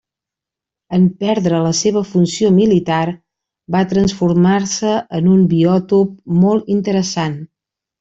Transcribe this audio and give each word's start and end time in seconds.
En 0.97 1.03
perdre 1.23 1.59
la 1.65 1.73
seva 1.81 2.03
funció 2.13 2.51
militar, 2.57 3.03
va 3.77 3.85
transformar-se 3.95 4.97
en 5.21 5.31
un 5.39 5.47
biòtop 5.57 6.21
molt 6.43 6.77
interessant. 6.81 7.43